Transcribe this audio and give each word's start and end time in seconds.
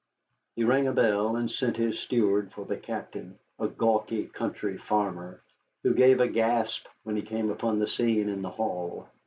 He 0.55 0.63
rang 0.63 0.87
a 0.87 0.93
bell 0.93 1.35
and 1.35 1.51
sent 1.51 1.77
his 1.77 1.99
steward 1.99 2.51
for 2.53 2.65
the 2.65 2.75
captain, 2.75 3.37
a 3.59 3.67
gawky 3.67 4.25
country 4.25 4.75
farmer, 4.79 5.41
who 5.83 5.93
gave 5.93 6.19
a 6.19 6.27
gasp 6.27 6.87
when 7.03 7.15
he 7.15 7.21
came 7.21 7.51
upon 7.51 7.77
the 7.77 7.85
scene 7.87 8.27
in 8.27 8.41
the 8.41 8.49
hall. 8.49 9.07